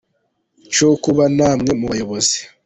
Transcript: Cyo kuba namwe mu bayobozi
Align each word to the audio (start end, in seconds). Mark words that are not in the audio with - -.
Cyo 0.73 0.89
kuba 1.03 1.23
namwe 1.37 1.71
mu 1.79 1.85
bayobozi 1.91 2.37